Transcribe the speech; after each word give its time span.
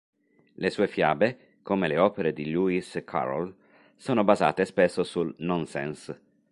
Le 0.61 0.69
sue 0.71 0.87
fiabe, 0.87 1.59
come 1.61 1.87
le 1.87 1.99
opere 1.99 2.33
di 2.33 2.49
Lewis 2.49 3.03
Carroll, 3.05 3.55
sono 3.97 4.23
basate 4.23 4.65
spesso 4.65 5.03
sul 5.03 5.35
"nonsense". 5.37 6.19